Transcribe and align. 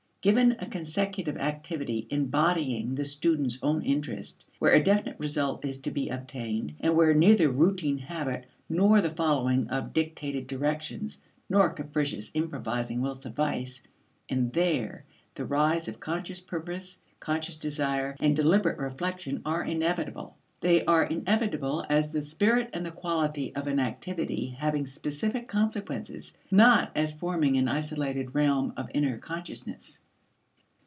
Given 0.21 0.57
a 0.59 0.67
consecutive 0.69 1.37
activity 1.37 2.05
embodying 2.11 2.93
the 2.93 3.05
student's 3.05 3.57
own 3.63 3.81
interest, 3.81 4.45
where 4.59 4.75
a 4.75 4.83
definite 4.83 5.15
result 5.17 5.65
is 5.65 5.79
to 5.81 5.89
be 5.89 6.09
obtained, 6.09 6.75
and 6.79 6.95
where 6.95 7.15
neither 7.15 7.49
routine 7.49 7.97
habit 7.97 8.45
nor 8.69 9.01
the 9.01 9.09
following 9.09 9.67
of 9.69 9.93
dictated 9.93 10.45
directions 10.45 11.19
nor 11.49 11.71
capricious 11.71 12.29
improvising 12.35 13.01
will 13.01 13.15
suffice, 13.15 13.81
and 14.29 14.53
there 14.53 15.05
the 15.33 15.43
rise 15.43 15.87
of 15.87 15.99
conscious 15.99 16.39
purpose, 16.39 17.01
conscious 17.19 17.57
desire, 17.57 18.15
and 18.19 18.35
deliberate 18.35 18.77
reflection 18.77 19.41
are 19.43 19.63
inevitable. 19.63 20.37
They 20.59 20.85
are 20.85 21.03
inevitable 21.05 21.83
as 21.89 22.11
the 22.11 22.21
spirit 22.21 22.69
and 22.73 22.93
quality 22.95 23.55
of 23.55 23.65
an 23.65 23.79
activity 23.79 24.49
having 24.59 24.85
specific 24.85 25.47
consequences, 25.47 26.37
not 26.51 26.91
as 26.95 27.15
forming 27.15 27.57
an 27.57 27.67
isolated 27.67 28.35
realm 28.35 28.73
of 28.77 28.91
inner 28.93 29.17
consciousness. 29.17 29.99